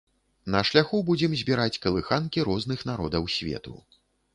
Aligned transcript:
На 0.55 0.61
шляху 0.69 1.01
будзем 1.11 1.37
збіраць 1.43 1.79
калыханкі 1.85 2.49
розных 2.51 2.79
народаў 2.93 3.23
свету. 3.41 3.81